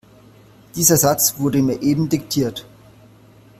[0.73, 2.65] Dieser Satz wurde mir eben diktiert.